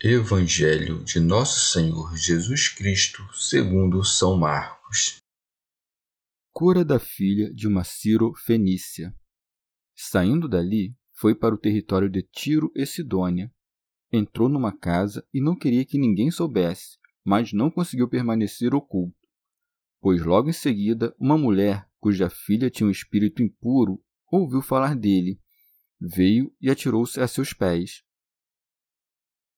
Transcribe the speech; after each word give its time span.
Evangelho 0.00 1.02
de 1.02 1.18
Nosso 1.18 1.72
Senhor 1.72 2.16
Jesus 2.16 2.68
Cristo, 2.68 3.20
segundo 3.34 4.04
São 4.04 4.36
Marcos. 4.36 5.16
Cura 6.52 6.84
da 6.84 7.00
filha 7.00 7.52
de 7.52 7.66
uma 7.66 7.82
Ciro-Fenícia. 7.82 9.12
Saindo 9.96 10.48
dali, 10.48 10.96
foi 11.12 11.34
para 11.34 11.52
o 11.52 11.58
território 11.58 12.08
de 12.08 12.22
Tiro 12.22 12.70
e 12.76 12.86
Sidônia. 12.86 13.52
Entrou 14.12 14.48
numa 14.48 14.70
casa 14.70 15.26
e 15.34 15.40
não 15.40 15.58
queria 15.58 15.84
que 15.84 15.98
ninguém 15.98 16.30
soubesse, 16.30 16.96
mas 17.24 17.52
não 17.52 17.68
conseguiu 17.68 18.08
permanecer 18.08 18.76
oculto. 18.76 19.18
Pois 20.00 20.22
logo 20.22 20.48
em 20.48 20.52
seguida, 20.52 21.12
uma 21.18 21.36
mulher, 21.36 21.90
cuja 21.98 22.30
filha 22.30 22.70
tinha 22.70 22.86
um 22.86 22.92
espírito 22.92 23.42
impuro, 23.42 24.00
ouviu 24.30 24.62
falar 24.62 24.94
dele. 24.94 25.40
Veio 26.00 26.54
e 26.60 26.70
atirou-se 26.70 27.18
a 27.20 27.26
seus 27.26 27.52
pés 27.52 28.06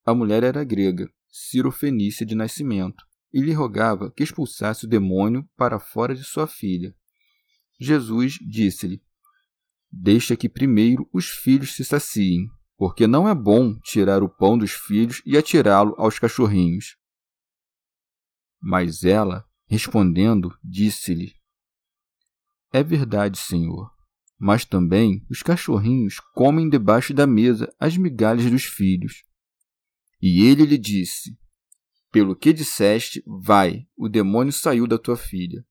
a 0.04 0.14
mulher 0.14 0.42
era 0.42 0.64
grega, 0.64 1.08
Ciro-fenícia 1.28 2.26
de 2.26 2.34
nascimento, 2.34 3.04
e 3.32 3.40
lhe 3.40 3.52
rogava 3.52 4.10
que 4.10 4.22
expulsasse 4.22 4.84
o 4.84 4.88
demônio 4.88 5.48
para 5.56 5.78
fora 5.78 6.14
de 6.14 6.24
sua 6.24 6.46
filha. 6.46 6.94
Jesus 7.78 8.38
disse-lhe: 8.40 9.00
Deixa 9.90 10.36
que 10.36 10.48
primeiro 10.48 11.08
os 11.12 11.26
filhos 11.28 11.74
se 11.74 11.84
saciem, 11.84 12.48
porque 12.76 13.06
não 13.06 13.28
é 13.28 13.34
bom 13.34 13.78
tirar 13.80 14.22
o 14.22 14.28
pão 14.28 14.58
dos 14.58 14.72
filhos 14.72 15.22
e 15.24 15.36
atirá-lo 15.36 15.94
aos 15.96 16.18
cachorrinhos. 16.18 16.96
Mas 18.60 19.04
ela, 19.04 19.44
respondendo, 19.68 20.56
disse-lhe: 20.62 21.32
É 22.72 22.82
verdade, 22.82 23.38
Senhor, 23.38 23.90
mas 24.38 24.64
também 24.64 25.24
os 25.30 25.42
cachorrinhos 25.42 26.20
comem 26.34 26.68
debaixo 26.68 27.14
da 27.14 27.26
mesa 27.26 27.72
as 27.78 27.96
migalhas 27.96 28.50
dos 28.50 28.64
filhos. 28.64 29.22
E 30.20 30.46
ele 30.46 30.64
lhe 30.64 30.76
disse: 30.76 31.38
Pelo 32.10 32.36
que 32.36 32.52
disseste, 32.52 33.22
vai, 33.26 33.86
o 33.96 34.08
demônio 34.08 34.52
saiu 34.52 34.86
da 34.86 34.98
tua 34.98 35.16
filha. 35.16 35.64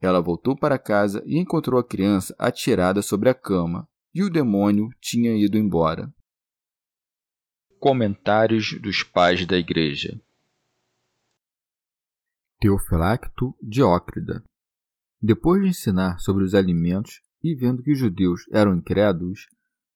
Ela 0.00 0.20
voltou 0.20 0.56
para 0.56 0.78
casa 0.78 1.22
e 1.26 1.38
encontrou 1.38 1.78
a 1.78 1.84
criança 1.84 2.34
atirada 2.38 3.02
sobre 3.02 3.28
a 3.28 3.34
cama, 3.34 3.88
e 4.14 4.22
o 4.22 4.30
demônio 4.30 4.88
tinha 5.00 5.34
ido 5.36 5.56
embora. 5.56 6.12
Comentários 7.78 8.80
dos 8.80 9.02
Pais 9.02 9.44
da 9.46 9.56
Igreja 9.56 10.20
Teofilacto 12.60 13.56
Diócrida 13.60 14.44
Depois 15.20 15.62
de 15.62 15.68
ensinar 15.70 16.20
sobre 16.20 16.44
os 16.44 16.54
alimentos 16.54 17.20
e 17.42 17.56
vendo 17.56 17.82
que 17.82 17.90
os 17.90 17.98
judeus 17.98 18.46
eram 18.52 18.76
incrédulos, 18.76 19.48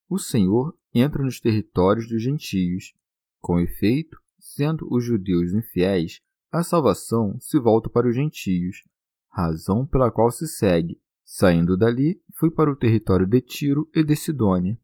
o 0.09 0.19
Senhor 0.19 0.77
entra 0.93 1.23
nos 1.23 1.39
territórios 1.39 2.09
dos 2.09 2.21
gentios 2.21 2.93
com 3.41 3.61
efeito, 3.61 4.19
sendo 4.39 4.87
os 4.91 5.05
judeus 5.05 5.53
infiéis, 5.53 6.21
a 6.51 6.63
salvação 6.63 7.39
se 7.41 7.59
volta 7.59 7.91
para 7.91 8.09
os 8.09 8.15
gentios, 8.15 8.85
razão 9.29 9.87
pela 9.87 10.11
qual 10.11 10.31
se 10.31 10.47
segue. 10.47 11.01
Saindo 11.25 11.77
dali, 11.77 12.23
foi 12.35 12.51
para 12.51 12.71
o 12.71 12.77
território 12.77 13.27
de 13.27 13.41
Tiro 13.41 13.91
e 13.95 14.05
de 14.05 14.15
Sidônia. 14.15 14.81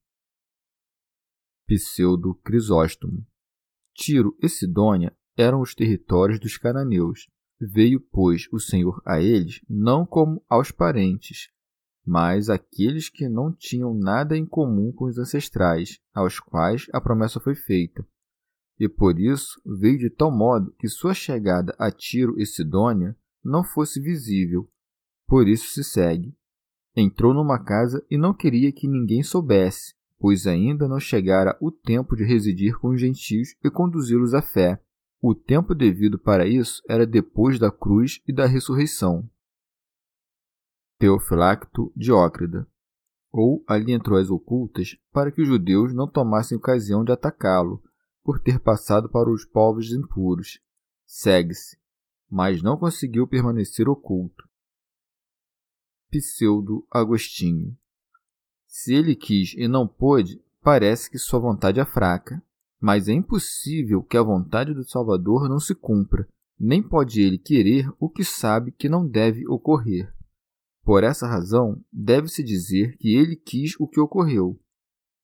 Pseudo 1.66 2.34
Crisóstomo 2.44 3.24
Tiro 3.94 4.36
e 4.42 4.48
Sidônia 4.48 5.16
eram 5.36 5.60
os 5.60 5.74
territórios 5.74 6.40
dos 6.40 6.58
cananeus. 6.58 7.28
Veio, 7.60 8.00
pois, 8.00 8.48
o 8.52 8.58
Senhor 8.58 9.00
a 9.06 9.20
eles 9.22 9.60
não 9.68 10.04
como 10.04 10.44
aos 10.48 10.72
parentes, 10.72 11.48
mas 12.04 12.50
aqueles 12.50 13.08
que 13.08 13.28
não 13.28 13.54
tinham 13.54 13.94
nada 13.94 14.36
em 14.36 14.44
comum 14.44 14.92
com 14.92 15.04
os 15.04 15.16
ancestrais, 15.16 16.00
aos 16.12 16.40
quais 16.40 16.86
a 16.92 17.00
promessa 17.00 17.38
foi 17.38 17.54
feita 17.54 18.04
e 18.82 18.88
por 18.88 19.16
isso 19.16 19.62
veio 19.64 19.96
de 19.96 20.10
tal 20.10 20.28
modo 20.28 20.74
que 20.76 20.88
sua 20.88 21.14
chegada 21.14 21.72
a 21.78 21.88
Tiro 21.88 22.34
e 22.36 22.44
Sidônia 22.44 23.16
não 23.44 23.62
fosse 23.62 24.00
visível. 24.00 24.68
Por 25.24 25.46
isso 25.46 25.68
se 25.68 25.84
segue. 25.84 26.36
Entrou 26.96 27.32
numa 27.32 27.62
casa 27.62 28.04
e 28.10 28.18
não 28.18 28.34
queria 28.34 28.72
que 28.72 28.88
ninguém 28.88 29.22
soubesse, 29.22 29.94
pois 30.18 30.48
ainda 30.48 30.88
não 30.88 30.98
chegara 30.98 31.56
o 31.60 31.70
tempo 31.70 32.16
de 32.16 32.24
residir 32.24 32.76
com 32.80 32.88
os 32.88 33.00
gentios 33.00 33.54
e 33.62 33.70
conduzi-los 33.70 34.34
à 34.34 34.42
fé. 34.42 34.82
O 35.20 35.32
tempo 35.32 35.76
devido 35.76 36.18
para 36.18 36.44
isso 36.44 36.82
era 36.88 37.06
depois 37.06 37.60
da 37.60 37.70
cruz 37.70 38.20
e 38.26 38.32
da 38.32 38.46
ressurreição. 38.46 39.30
Teofilacto 40.98 41.92
Diócrida 41.94 42.66
ou 43.30 43.64
ali 43.68 43.92
entrou 43.92 44.18
as 44.18 44.28
ocultas 44.28 44.96
para 45.12 45.30
que 45.30 45.40
os 45.40 45.46
judeus 45.46 45.94
não 45.94 46.08
tomassem 46.08 46.58
ocasião 46.58 47.04
de 47.04 47.12
atacá-lo, 47.12 47.80
por 48.22 48.40
ter 48.40 48.60
passado 48.60 49.08
para 49.08 49.30
os 49.30 49.44
povos 49.44 49.92
impuros. 49.92 50.60
Segue-se, 51.06 51.78
mas 52.30 52.62
não 52.62 52.76
conseguiu 52.76 53.26
permanecer 53.26 53.88
oculto. 53.88 54.48
Pseudo 56.10 56.86
Agostinho. 56.90 57.76
Se 58.66 58.94
ele 58.94 59.14
quis 59.14 59.54
e 59.54 59.66
não 59.66 59.86
pôde, 59.86 60.42
parece 60.62 61.10
que 61.10 61.18
sua 61.18 61.40
vontade 61.40 61.80
é 61.80 61.84
fraca. 61.84 62.42
Mas 62.80 63.06
é 63.06 63.12
impossível 63.12 64.02
que 64.02 64.16
a 64.16 64.22
vontade 64.24 64.74
do 64.74 64.82
Salvador 64.82 65.48
não 65.48 65.60
se 65.60 65.72
cumpra, 65.72 66.28
nem 66.58 66.82
pode 66.82 67.20
ele 67.20 67.38
querer 67.38 67.88
o 67.96 68.10
que 68.10 68.24
sabe 68.24 68.72
que 68.72 68.88
não 68.88 69.06
deve 69.06 69.46
ocorrer. 69.46 70.12
Por 70.82 71.04
essa 71.04 71.28
razão, 71.28 71.80
deve-se 71.92 72.42
dizer 72.42 72.96
que 72.96 73.14
ele 73.14 73.36
quis 73.36 73.78
o 73.78 73.86
que 73.86 74.00
ocorreu. 74.00 74.60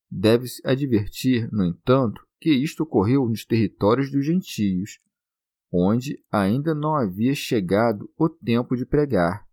Deve-se 0.08 0.62
advertir, 0.64 1.50
no 1.50 1.64
entanto, 1.64 2.25
que 2.41 2.50
isto 2.50 2.82
ocorreu 2.82 3.28
nos 3.28 3.44
territórios 3.44 4.10
dos 4.10 4.25
gentios, 4.25 5.00
onde 5.72 6.22
ainda 6.31 6.75
não 6.75 6.94
havia 6.94 7.34
chegado 7.34 8.11
o 8.17 8.29
tempo 8.29 8.76
de 8.76 8.87
pregar. 8.87 9.46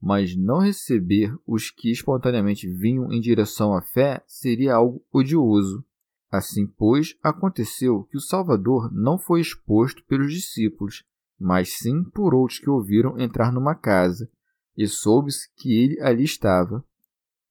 Mas 0.00 0.34
não 0.34 0.60
receber 0.60 1.36
os 1.46 1.70
que 1.70 1.90
espontaneamente 1.90 2.66
vinham 2.66 3.12
em 3.12 3.20
direção 3.20 3.74
à 3.74 3.82
fé 3.82 4.22
seria 4.26 4.74
algo 4.74 5.04
odioso. 5.12 5.84
Assim, 6.30 6.66
pois, 6.66 7.16
aconteceu 7.22 8.04
que 8.04 8.16
o 8.16 8.20
Salvador 8.20 8.90
não 8.92 9.18
foi 9.18 9.40
exposto 9.40 10.02
pelos 10.04 10.32
discípulos, 10.32 11.04
mas 11.38 11.78
sim 11.78 12.04
por 12.04 12.34
outros 12.34 12.58
que 12.58 12.70
ouviram 12.70 13.18
entrar 13.18 13.52
numa 13.52 13.74
casa, 13.74 14.30
e 14.76 14.86
soube-se 14.86 15.50
que 15.56 15.74
ele 15.74 16.00
ali 16.00 16.24
estava. 16.24 16.84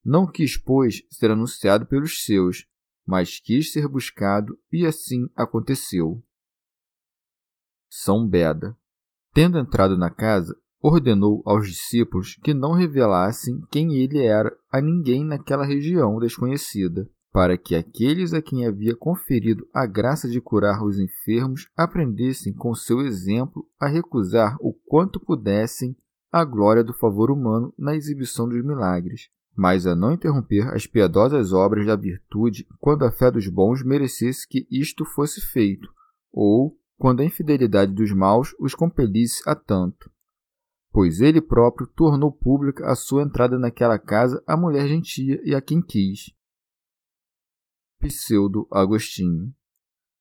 Não 0.04 0.26
quis, 0.26 0.56
pois, 0.56 1.02
ser 1.10 1.30
anunciado 1.30 1.86
pelos 1.86 2.24
seus, 2.24 2.66
mas 3.10 3.40
quis 3.40 3.72
ser 3.72 3.88
buscado, 3.88 4.56
e 4.72 4.86
assim 4.86 5.28
aconteceu. 5.34 6.22
São 7.90 8.24
Beda, 8.24 8.76
tendo 9.34 9.58
entrado 9.58 9.98
na 9.98 10.10
casa, 10.10 10.56
ordenou 10.80 11.42
aos 11.44 11.68
discípulos 11.68 12.36
que 12.36 12.54
não 12.54 12.72
revelassem 12.72 13.60
quem 13.68 13.96
ele 13.96 14.24
era 14.24 14.56
a 14.70 14.80
ninguém 14.80 15.24
naquela 15.24 15.64
região 15.64 16.20
desconhecida, 16.20 17.10
para 17.32 17.58
que 17.58 17.74
aqueles 17.74 18.32
a 18.32 18.40
quem 18.40 18.64
havia 18.64 18.94
conferido 18.94 19.66
a 19.74 19.86
graça 19.86 20.28
de 20.28 20.40
curar 20.40 20.84
os 20.84 21.00
enfermos 21.00 21.68
aprendessem 21.76 22.52
com 22.52 22.72
seu 22.76 23.00
exemplo 23.00 23.66
a 23.80 23.88
recusar 23.88 24.56
o 24.60 24.72
quanto 24.72 25.18
pudessem 25.18 25.96
a 26.30 26.44
glória 26.44 26.84
do 26.84 26.94
favor 26.94 27.28
humano 27.28 27.74
na 27.76 27.96
exibição 27.96 28.48
dos 28.48 28.64
milagres, 28.64 29.28
mas 29.60 29.86
a 29.86 29.94
não 29.94 30.12
interromper 30.12 30.74
as 30.74 30.86
piedosas 30.86 31.52
obras 31.52 31.84
da 31.84 31.94
virtude 31.94 32.66
quando 32.78 33.04
a 33.04 33.12
fé 33.12 33.30
dos 33.30 33.46
bons 33.46 33.82
merecesse 33.84 34.48
que 34.48 34.66
isto 34.70 35.04
fosse 35.04 35.38
feito, 35.38 35.86
ou 36.32 36.74
quando 36.96 37.20
a 37.20 37.26
infidelidade 37.26 37.92
dos 37.92 38.10
maus 38.10 38.54
os 38.58 38.74
compelisse 38.74 39.42
a 39.46 39.54
tanto. 39.54 40.10
Pois 40.90 41.20
ele 41.20 41.42
próprio 41.42 41.86
tornou 41.86 42.32
pública 42.32 42.90
a 42.90 42.94
sua 42.94 43.22
entrada 43.22 43.58
naquela 43.58 43.98
casa 43.98 44.42
à 44.46 44.56
mulher 44.56 44.88
gentia 44.88 45.38
e 45.44 45.54
a 45.54 45.60
quem 45.60 45.82
quis. 45.82 46.34
Pseudo 47.98 48.66
Agostinho. 48.70 49.54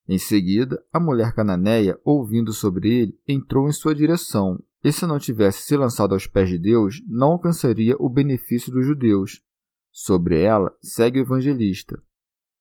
Em 0.05 0.17
seguida, 0.17 0.83
a 0.91 0.99
mulher 0.99 1.33
cananeia, 1.33 1.97
ouvindo 2.03 2.51
sobre 2.51 2.89
ele, 2.89 3.17
entrou 3.25 3.69
em 3.69 3.71
sua 3.71 3.95
direção, 3.95 4.61
e 4.83 4.91
se 4.91 5.05
não 5.05 5.19
tivesse 5.19 5.63
se 5.63 5.75
lançado 5.75 6.13
aos 6.13 6.25
pés 6.25 6.49
de 6.49 6.57
Deus, 6.57 7.01
não 7.07 7.33
alcançaria 7.33 7.95
o 7.99 8.09
benefício 8.09 8.71
dos 8.71 8.85
judeus. 8.85 9.43
Sobre 9.91 10.41
ela, 10.41 10.75
segue 10.81 11.19
o 11.19 11.23
evangelista. 11.23 12.01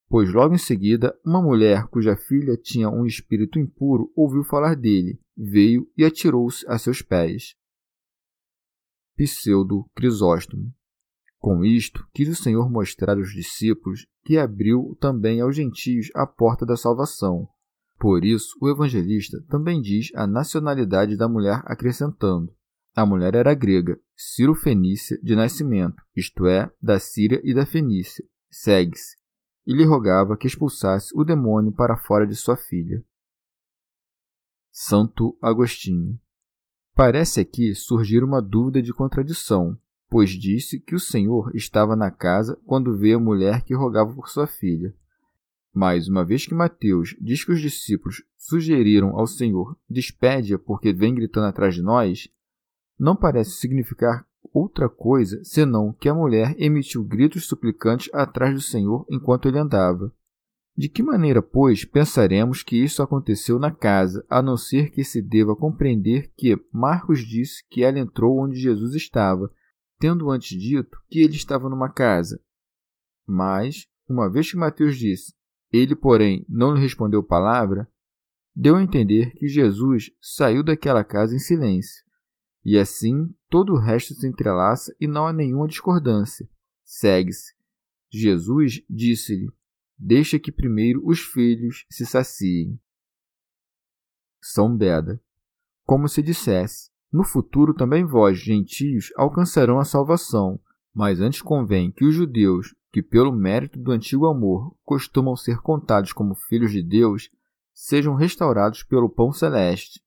Pois 0.09 0.33
logo 0.33 0.55
em 0.55 0.59
seguida, 0.59 1.19
uma 1.25 1.43
mulher 1.43 1.87
cuja 1.89 2.17
filha 2.17 2.57
tinha 2.57 2.89
um 2.89 3.05
espírito 3.05 3.59
impuro 3.59 4.11
ouviu 4.17 4.43
falar 4.43 4.75
dele, 4.75 5.21
veio 5.37 5.89
e 5.97 6.05
atirou-se 6.05 6.67
a 6.67 6.79
seus 6.79 7.03
pés. 7.03 7.55
Pseudo 9.15 9.85
Crisóstomo. 9.95 10.73
Com 11.39 11.65
isto, 11.65 12.07
quis 12.13 12.29
o 12.29 12.35
Senhor 12.35 12.71
mostrar 12.71 13.17
aos 13.17 13.33
discípulos 13.33 14.07
que 14.25 14.39
abriu 14.39 14.97
também 15.01 15.41
aos 15.41 15.55
gentios 15.55 16.09
a 16.15 16.27
porta 16.27 16.67
da 16.67 16.77
salvação. 16.77 17.49
Por 17.99 18.25
isso, 18.25 18.57
o 18.61 18.69
evangelista 18.69 19.43
também 19.49 19.81
diz 19.81 20.11
a 20.15 20.27
nacionalidade 20.27 21.17
da 21.17 21.29
mulher, 21.29 21.63
acrescentando: 21.65 22.55
a 22.95 23.05
mulher 23.05 23.35
era 23.35 23.55
grega, 23.55 23.99
Ciro-Fenícia 24.17 25.19
de 25.23 25.35
nascimento, 25.35 26.03
isto 26.17 26.47
é, 26.47 26.71
da 26.81 26.99
Síria 26.99 27.41
e 27.45 27.55
da 27.55 27.67
Fenícia. 27.67 28.25
Segue-se 28.51 29.19
e 29.69 29.75
lhe 29.75 29.85
rogava 29.85 30.35
que 30.35 30.47
expulsasse 30.47 31.13
o 31.15 31.23
demônio 31.23 31.71
para 31.71 31.95
fora 31.95 32.27
de 32.27 32.35
sua 32.35 32.57
filha. 32.57 33.05
Santo 34.73 35.37
Agostinho. 35.43 36.19
Parece 36.95 37.41
aqui 37.41 37.75
surgir 37.75 38.25
uma 38.25 38.41
dúvida 38.41 38.81
de 38.81 38.95
contradição, 38.95 39.79
pois 40.09 40.31
disse 40.31 40.81
que 40.81 40.95
o 40.95 40.99
Senhor 40.99 41.55
estava 41.55 41.95
na 41.95 42.11
casa 42.11 42.59
quando 42.65 42.97
veio 42.97 43.19
a 43.19 43.21
mulher 43.21 43.63
que 43.63 43.75
rogava 43.75 44.15
por 44.15 44.31
sua 44.31 44.47
filha. 44.47 44.97
Mas, 45.75 46.09
uma 46.09 46.25
vez 46.25 46.47
que 46.47 46.55
Mateus 46.55 47.17
diz 47.21 47.45
que 47.45 47.53
os 47.53 47.61
discípulos 47.61 48.23
sugeriram 48.37 49.17
ao 49.17 49.27
Senhor 49.27 49.77
despede-a 49.89 50.59
porque 50.59 50.93
vem 50.93 51.15
gritando 51.15 51.47
atrás 51.47 51.75
de 51.75 51.83
nós, 51.83 52.29
não 52.99 53.15
parece 53.15 53.53
significar 53.53 54.27
outra 54.53 54.89
coisa 54.89 55.43
senão 55.45 55.93
que 55.93 56.09
a 56.09 56.15
mulher 56.15 56.55
emitiu 56.59 57.05
gritos 57.05 57.47
suplicantes 57.47 58.13
atrás 58.13 58.55
do 58.55 58.61
Senhor 58.61 59.07
enquanto 59.09 59.47
ele 59.47 59.59
andava. 59.59 60.13
De 60.77 60.89
que 60.89 61.03
maneira, 61.03 61.43
pois, 61.43 61.85
pensaremos 61.85 62.63
que 62.63 62.77
isso 62.77 63.03
aconteceu 63.03 63.59
na 63.59 63.71
casa, 63.71 64.25
a 64.31 64.41
não 64.41 64.57
ser 64.57 64.91
que 64.91 65.03
se 65.03 65.21
deva 65.21 65.57
compreender 65.57 66.33
que 66.37 66.57
Marcos 66.73 67.27
disse 67.27 67.65
que 67.69 67.83
ela 67.83 67.99
entrou 67.99 68.39
onde 68.39 68.61
Jesus 68.61 68.95
estava, 68.95 69.53
tendo 69.99 70.31
antes 70.31 70.57
dito 70.57 70.97
que 71.09 71.19
ele 71.19 71.35
estava 71.35 71.69
numa 71.69 71.89
casa? 71.89 72.41
Mas, 73.27 73.89
uma 74.09 74.31
vez 74.31 74.53
que 74.53 74.57
Mateus 74.57 74.97
disse, 74.97 75.35
ele, 75.73 75.95
porém, 75.95 76.45
não 76.49 76.75
lhe 76.75 76.81
respondeu 76.81 77.23
palavra, 77.23 77.89
deu 78.55 78.77
a 78.77 78.83
entender 78.83 79.33
que 79.33 79.47
Jesus 79.47 80.11
saiu 80.21 80.63
daquela 80.63 81.05
casa 81.05 81.35
em 81.35 81.39
silêncio. 81.39 82.05
E 82.65 82.79
assim 82.79 83.35
todo 83.49 83.73
o 83.73 83.79
resto 83.79 84.15
se 84.15 84.27
entrelaça 84.27 84.95
e 85.01 85.07
não 85.07 85.27
há 85.27 85.33
nenhuma 85.33 85.69
discordância. 85.69 86.49
Segue-se. 86.85 87.55
Jesus 88.11 88.83
disse-lhe: 88.89 89.51
Deixa 89.97 90.39
que 90.39 90.51
primeiro 90.53 91.01
os 91.07 91.21
filhos 91.21 91.87
se 91.91 92.07
saciem. 92.07 92.81
São 94.41 94.75
Beda. 94.77 95.21
Como 95.85 96.09
se 96.09 96.23
dissesse: 96.23 96.91
No 97.13 97.25
futuro 97.25 97.75
também 97.75 98.05
vós, 98.05 98.39
gentios, 98.39 99.13
alcançarão 99.17 99.79
a 99.79 99.85
salvação, 99.85 100.61
mas 100.99 101.21
antes 101.21 101.41
convém 101.41 101.93
que 101.93 102.05
os 102.05 102.13
judeus, 102.13 102.75
que 102.91 103.01
pelo 103.01 103.31
mérito 103.31 103.79
do 103.79 103.93
antigo 103.93 104.27
amor 104.27 104.77
costumam 104.85 105.37
ser 105.37 105.59
contados 105.61 106.13
como 106.13 106.35
filhos 106.35 106.73
de 106.73 106.83
Deus, 106.83 107.31
sejam 107.73 108.17
restaurados 108.17 108.83
pelo 108.83 109.09
pão 109.09 109.31
celeste. 109.31 110.03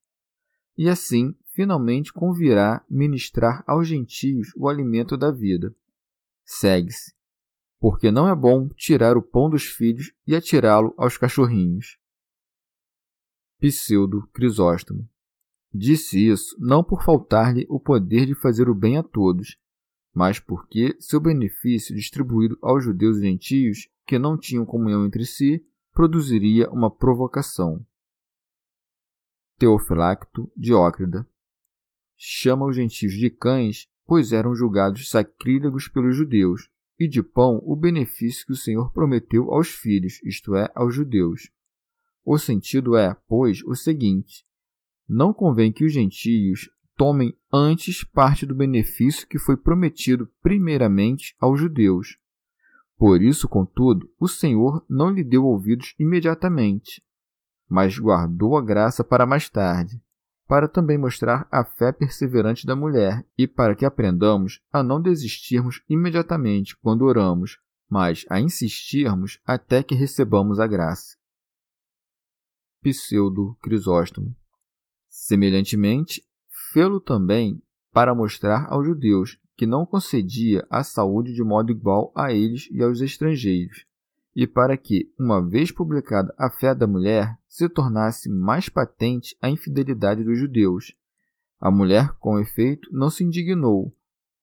E 0.76 0.90
assim 0.90 1.34
finalmente 1.54 2.12
convirá 2.12 2.84
ministrar 2.90 3.64
aos 3.66 3.88
gentios 3.88 4.52
o 4.54 4.68
alimento 4.68 5.16
da 5.16 5.30
vida. 5.30 5.74
Segue-se, 6.44 7.14
porque 7.80 8.10
não 8.10 8.28
é 8.28 8.36
bom 8.36 8.68
tirar 8.68 9.16
o 9.16 9.22
pão 9.22 9.48
dos 9.48 9.64
filhos 9.64 10.12
e 10.26 10.36
atirá-lo 10.36 10.92
aos 10.98 11.16
cachorrinhos. 11.16 11.98
Pseudo 13.58 14.28
Crisóstomo 14.34 15.08
disse 15.72 16.28
isso 16.28 16.54
não 16.60 16.84
por 16.84 17.02
faltar-lhe 17.02 17.66
o 17.70 17.80
poder 17.80 18.26
de 18.26 18.34
fazer 18.34 18.68
o 18.68 18.74
bem 18.74 18.98
a 18.98 19.02
todos, 19.02 19.56
mas 20.14 20.38
porque 20.38 20.96
seu 21.00 21.20
benefício 21.20 21.94
distribuído 21.94 22.58
aos 22.60 22.84
judeus 22.84 23.18
e 23.18 23.22
gentios 23.22 23.88
que 24.06 24.18
não 24.18 24.36
tinham 24.36 24.66
comunhão 24.66 25.06
entre 25.06 25.24
si 25.24 25.64
produziria 25.92 26.70
uma 26.70 26.90
provocação. 26.90 27.84
Teofilacto 29.58 30.50
Diócrida 30.56 31.26
chama 32.16 32.66
os 32.66 32.76
gentios 32.76 33.12
de 33.12 33.30
cães, 33.30 33.88
pois 34.06 34.32
eram 34.32 34.54
julgados 34.54 35.08
sacrílegos 35.08 35.88
pelos 35.88 36.16
judeus, 36.16 36.68
e 36.98 37.08
de 37.08 37.22
pão 37.22 37.60
o 37.64 37.74
benefício 37.74 38.46
que 38.46 38.52
o 38.52 38.56
Senhor 38.56 38.92
prometeu 38.92 39.52
aos 39.52 39.68
filhos, 39.68 40.20
isto 40.22 40.54
é, 40.54 40.70
aos 40.74 40.94
judeus. 40.94 41.50
O 42.24 42.38
sentido 42.38 42.96
é, 42.96 43.16
pois, 43.26 43.62
o 43.64 43.74
seguinte: 43.74 44.46
não 45.08 45.32
convém 45.32 45.72
que 45.72 45.84
os 45.84 45.92
gentios 45.92 46.70
tomem 46.96 47.36
antes 47.52 48.04
parte 48.04 48.46
do 48.46 48.54
benefício 48.54 49.26
que 49.26 49.38
foi 49.38 49.56
prometido 49.56 50.28
primeiramente 50.42 51.34
aos 51.40 51.60
judeus. 51.60 52.18
Por 52.96 53.20
isso, 53.20 53.48
contudo, 53.48 54.08
o 54.18 54.28
Senhor 54.28 54.84
não 54.88 55.10
lhe 55.10 55.24
deu 55.24 55.44
ouvidos 55.44 55.94
imediatamente, 55.98 57.02
mas 57.68 57.98
guardou 57.98 58.56
a 58.56 58.62
graça 58.62 59.02
para 59.02 59.26
mais 59.26 59.48
tarde, 59.48 60.00
para 60.46 60.68
também 60.68 60.98
mostrar 60.98 61.48
a 61.50 61.64
fé 61.64 61.90
perseverante 61.90 62.66
da 62.66 62.76
mulher 62.76 63.26
e 63.36 63.48
para 63.48 63.74
que 63.74 63.84
aprendamos 63.84 64.60
a 64.70 64.82
não 64.82 65.00
desistirmos 65.00 65.82
imediatamente 65.88 66.76
quando 66.76 67.02
oramos, 67.02 67.58
mas 67.88 68.24
a 68.28 68.38
insistirmos 68.38 69.40
até 69.44 69.82
que 69.82 69.94
recebamos 69.94 70.60
a 70.60 70.66
graça. 70.66 71.16
Pseudo 72.82 73.56
Crisóstomo. 73.62 74.36
Semelhantemente, 75.08 76.22
fê-lo 76.72 77.00
também 77.00 77.62
para 77.92 78.14
mostrar 78.14 78.66
aos 78.70 78.86
judeus 78.86 79.38
que 79.56 79.66
não 79.66 79.84
concedia 79.84 80.66
a 80.70 80.82
saúde 80.82 81.34
de 81.34 81.42
modo 81.42 81.70
igual 81.70 82.10
a 82.14 82.32
eles 82.32 82.68
e 82.72 82.82
aos 82.82 83.00
estrangeiros, 83.00 83.84
e 84.34 84.46
para 84.46 84.76
que, 84.76 85.12
uma 85.18 85.46
vez 85.46 85.70
publicada 85.70 86.34
a 86.38 86.50
fé 86.50 86.74
da 86.74 86.86
mulher, 86.86 87.38
se 87.46 87.68
tornasse 87.68 88.30
mais 88.30 88.68
patente 88.68 89.36
a 89.42 89.50
infidelidade 89.50 90.24
dos 90.24 90.38
judeus. 90.38 90.94
A 91.60 91.70
mulher, 91.70 92.14
com 92.18 92.38
efeito, 92.40 92.88
não 92.90 93.10
se 93.10 93.22
indignou, 93.22 93.94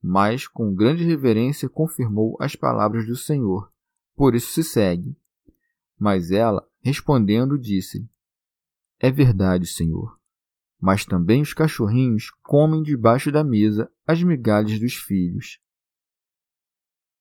mas 0.01 0.48
com 0.48 0.74
grande 0.74 1.03
reverência 1.03 1.67
confirmou 1.67 2.38
as 2.39 2.55
palavras 2.55 3.05
do 3.07 3.15
Senhor. 3.15 3.71
Por 4.15 4.36
isso 4.36 4.51
se 4.51 4.63
segue. 4.63 5.17
Mas 5.98 6.29
ela, 6.29 6.65
respondendo, 6.81 7.57
disse: 7.57 8.07
É 9.00 9.12
verdade, 9.12 9.65
Senhor. 9.65 10.18
Mas 10.79 11.05
também 11.05 11.41
os 11.41 11.53
cachorrinhos 11.53 12.31
comem 12.41 12.81
debaixo 12.81 13.31
da 13.31 13.43
mesa 13.43 13.91
as 14.07 14.24
migalhas 14.24 14.79
dos 14.79 14.95
filhos. 14.95 15.59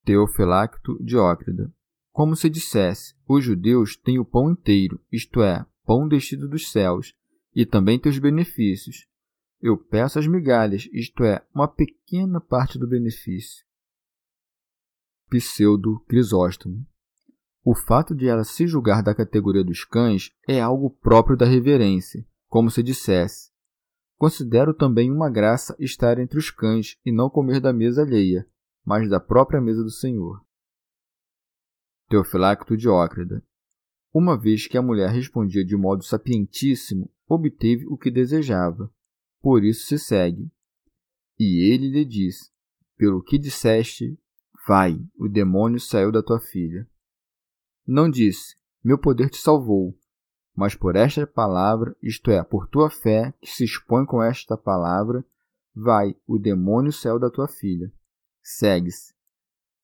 Teofilacto 0.05 0.97
Diócrida 1.03 1.73
como 2.19 2.35
se 2.35 2.50
dissesse: 2.50 3.15
os 3.29 3.45
judeus 3.45 3.97
têm 3.97 4.19
o 4.19 4.25
pão 4.25 4.50
inteiro, 4.50 5.00
isto 5.12 5.41
é, 5.41 5.65
pão 5.87 6.09
descido 6.09 6.49
dos 6.49 6.73
céus, 6.73 7.15
e 7.55 7.65
também 7.65 7.97
teus 7.97 8.19
benefícios. 8.19 9.07
Eu 9.62 9.79
peço 9.79 10.19
as 10.19 10.27
migalhas, 10.27 10.88
isto 10.93 11.23
é, 11.23 11.47
uma 11.55 11.69
pequena 11.69 12.41
parte 12.41 12.77
do 12.77 12.88
benefício. 12.88 13.65
Pseudo 15.31 16.00
Crisóstomo. 16.09 16.85
O 17.65 17.73
fato 17.73 18.17
de 18.17 18.27
ela 18.27 18.43
se 18.43 18.67
julgar 18.67 19.00
da 19.00 19.15
categoria 19.15 19.62
dos 19.62 19.85
cães 19.85 20.33
é 20.49 20.61
algo 20.61 20.91
próprio 20.91 21.37
da 21.37 21.47
reverência, 21.47 22.27
como 22.49 22.71
se 22.71 22.83
dissesse: 22.83 23.50
Considero 24.17 24.75
também 24.75 25.12
uma 25.12 25.31
graça 25.31 25.76
estar 25.78 26.19
entre 26.19 26.38
os 26.38 26.50
cães 26.50 26.97
e 27.05 27.12
não 27.12 27.31
comer 27.31 27.61
da 27.61 27.73
mesa 27.73 28.02
alheia, 28.02 28.49
mas 28.85 29.09
da 29.09 29.21
própria 29.21 29.61
mesa 29.61 29.83
do 29.83 29.90
Senhor. 29.90 30.45
Teofilacto 32.09 32.76
Diócrida. 32.76 33.45
Uma 34.12 34.37
vez 34.37 34.67
que 34.67 34.78
a 34.78 34.83
mulher 34.83 35.11
respondia 35.11 35.64
de 35.64 35.76
modo 35.76 36.02
sapientíssimo, 36.02 37.12
obteve 37.28 37.87
o 37.87 37.97
que 37.97 38.11
desejava. 38.11 38.90
Por 39.40 39.62
isso 39.62 39.87
se 39.87 39.99
segue. 39.99 40.50
E 41.38 41.71
ele 41.71 41.88
lhe 41.90 42.05
disse: 42.05 42.50
Pelo 42.97 43.23
que 43.23 43.38
disseste, 43.38 44.19
vai, 44.67 44.99
o 45.17 45.28
demônio 45.28 45.78
saiu 45.78 46.11
da 46.11 46.23
tua 46.23 46.40
filha. 46.40 46.88
Não 47.87 48.11
disse: 48.11 48.57
Meu 48.83 48.99
poder 48.99 49.28
te 49.28 49.37
salvou, 49.37 49.97
mas 50.59 50.75
por 50.75 50.97
esta 50.97 51.25
palavra, 51.25 51.95
isto 52.03 52.33
é, 52.33 52.43
por 52.43 52.67
tua 52.67 52.91
fé, 52.91 53.33
que 53.41 53.49
se 53.49 53.62
expõe 53.62 54.05
com 54.05 54.21
esta 54.21 54.57
palavra, 54.57 55.25
vai, 55.73 56.17
o 56.27 56.37
demônio 56.37 56.91
céu 56.91 57.17
da 57.17 57.31
tua 57.31 57.47
filha. 57.47 57.93
Segue-se. 58.43 59.15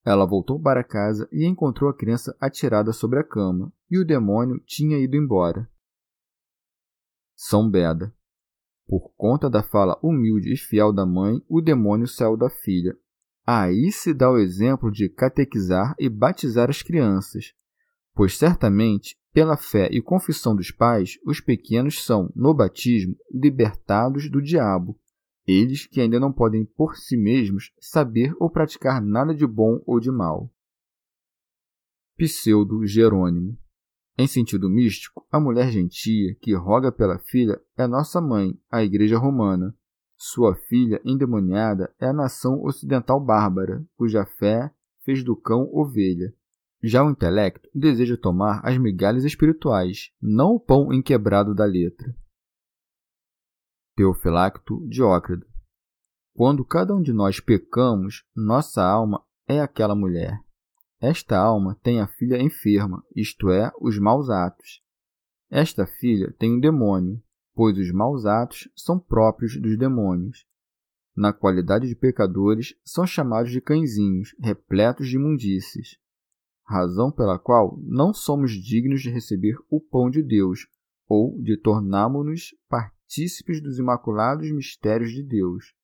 Ela 0.04 0.26
voltou 0.26 0.60
para 0.60 0.82
casa 0.82 1.28
e 1.30 1.46
encontrou 1.46 1.88
a 1.88 1.96
criança 1.96 2.36
atirada 2.40 2.92
sobre 2.92 3.20
a 3.20 3.22
cama, 3.22 3.72
e 3.88 3.96
o 3.98 4.04
demônio 4.04 4.60
tinha 4.66 4.98
ido 4.98 5.16
embora. 5.16 5.70
São 7.36 7.70
Beda. 7.70 8.12
Por 8.84 9.12
conta 9.16 9.48
da 9.48 9.62
fala 9.62 9.96
humilde 10.02 10.52
e 10.52 10.56
fiel 10.56 10.92
da 10.92 11.06
mãe, 11.06 11.40
o 11.48 11.60
demônio 11.60 12.08
saiu 12.08 12.36
da 12.36 12.50
filha. 12.50 12.98
Aí 13.46 13.92
se 13.92 14.12
dá 14.12 14.28
o 14.28 14.38
exemplo 14.38 14.90
de 14.90 15.08
catequizar 15.08 15.94
e 16.00 16.08
batizar 16.08 16.68
as 16.68 16.82
crianças, 16.82 17.54
pois 18.14 18.38
certamente, 18.38 19.18
pela 19.32 19.56
fé 19.56 19.88
e 19.90 20.00
confissão 20.00 20.54
dos 20.54 20.70
pais, 20.70 21.18
os 21.26 21.40
pequenos 21.40 22.04
são, 22.04 22.30
no 22.34 22.54
batismo, 22.54 23.16
libertados 23.30 24.30
do 24.30 24.40
diabo, 24.40 24.98
eles 25.46 25.86
que 25.86 26.00
ainda 26.00 26.20
não 26.20 26.32
podem 26.32 26.64
por 26.64 26.96
si 26.96 27.16
mesmos 27.16 27.72
saber 27.80 28.34
ou 28.38 28.48
praticar 28.48 29.02
nada 29.02 29.34
de 29.34 29.46
bom 29.46 29.82
ou 29.86 30.00
de 30.00 30.10
mal. 30.10 30.50
Pseudo 32.16 32.86
Jerônimo 32.86 33.58
em 34.16 34.28
sentido 34.28 34.70
místico, 34.70 35.26
a 35.30 35.40
mulher 35.40 35.72
gentia 35.72 36.36
que 36.40 36.54
roga 36.54 36.92
pela 36.92 37.18
filha 37.18 37.60
é 37.76 37.84
nossa 37.84 38.20
mãe, 38.20 38.56
a 38.70 38.84
Igreja 38.84 39.18
Romana. 39.18 39.74
Sua 40.16 40.54
filha 40.54 41.00
endemoniada 41.04 41.92
é 41.98 42.06
a 42.06 42.12
nação 42.12 42.62
ocidental 42.62 43.18
bárbara, 43.18 43.84
cuja 43.96 44.24
fé 44.24 44.72
fez 45.00 45.24
do 45.24 45.34
cão 45.34 45.68
ovelha. 45.72 46.32
Já 46.86 47.02
o 47.02 47.08
intelecto 47.08 47.66
deseja 47.74 48.14
tomar 48.14 48.60
as 48.62 48.76
migalhas 48.76 49.24
espirituais, 49.24 50.12
não 50.20 50.50
o 50.50 50.60
pão 50.60 50.92
enquebrado 50.92 51.54
da 51.54 51.64
letra. 51.64 52.14
Teofilacto 53.96 54.86
Diócrido 54.86 55.46
Quando 56.34 56.62
cada 56.62 56.94
um 56.94 57.00
de 57.00 57.10
nós 57.10 57.40
pecamos, 57.40 58.26
nossa 58.36 58.84
alma 58.84 59.24
é 59.48 59.62
aquela 59.62 59.94
mulher. 59.94 60.38
Esta 61.00 61.38
alma 61.38 61.74
tem 61.82 62.02
a 62.02 62.06
filha 62.06 62.36
enferma, 62.36 63.02
isto 63.16 63.50
é, 63.50 63.72
os 63.80 63.98
maus 63.98 64.28
atos. 64.28 64.82
Esta 65.50 65.86
filha 65.86 66.34
tem 66.38 66.52
um 66.52 66.60
demônio, 66.60 67.18
pois 67.54 67.78
os 67.78 67.90
maus 67.92 68.26
atos 68.26 68.68
são 68.76 68.98
próprios 68.98 69.58
dos 69.58 69.78
demônios. 69.78 70.44
Na 71.16 71.32
qualidade 71.32 71.88
de 71.88 71.96
pecadores, 71.96 72.74
são 72.84 73.06
chamados 73.06 73.50
de 73.50 73.62
cãezinhos, 73.62 74.36
repletos 74.38 75.08
de 75.08 75.16
imundícies. 75.16 76.03
Razão 76.64 77.12
pela 77.12 77.38
qual 77.38 77.78
não 77.82 78.14
somos 78.14 78.52
dignos 78.52 79.02
de 79.02 79.10
receber 79.10 79.56
o 79.70 79.80
pão 79.80 80.10
de 80.10 80.22
Deus, 80.22 80.66
ou 81.06 81.40
de 81.40 81.56
tornarmos-nos 81.56 82.54
partícipes 82.68 83.62
dos 83.62 83.78
imaculados 83.78 84.50
mistérios 84.50 85.12
de 85.12 85.22
Deus. 85.22 85.74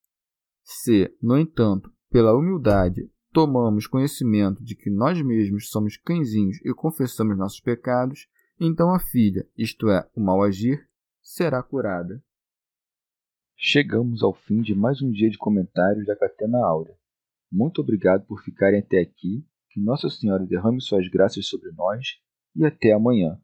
Se, 0.63 1.15
no 1.21 1.37
entanto, 1.37 1.93
pela 2.09 2.35
humildade 2.35 3.09
tomamos 3.31 3.87
conhecimento 3.87 4.63
de 4.63 4.75
que 4.75 4.89
nós 4.89 5.21
mesmos 5.21 5.69
somos 5.69 5.95
cãezinhos 5.97 6.57
e 6.65 6.73
confessamos 6.73 7.37
nossos 7.37 7.61
pecados, 7.61 8.27
então 8.59 8.93
a 8.93 8.99
filha, 8.99 9.47
isto 9.57 9.89
é, 9.89 10.09
o 10.15 10.21
mal 10.21 10.43
agir, 10.43 10.87
será 11.21 11.63
curada. 11.63 12.21
Chegamos 13.55 14.23
ao 14.23 14.33
fim 14.33 14.61
de 14.61 14.73
mais 14.73 15.01
um 15.01 15.11
dia 15.11 15.29
de 15.29 15.37
comentários 15.37 16.05
da 16.05 16.15
Catena 16.15 16.57
Áurea. 16.65 16.97
Muito 17.51 17.81
obrigado 17.81 18.25
por 18.25 18.41
ficarem 18.41 18.79
até 18.79 18.99
aqui, 18.99 19.45
que 19.73 19.79
Nossa 19.79 20.09
Senhora 20.09 20.45
derrame 20.45 20.81
suas 20.81 21.07
graças 21.07 21.47
sobre 21.47 21.71
nós 21.71 22.05
e 22.55 22.65
até 22.65 22.91
amanhã. 22.91 23.39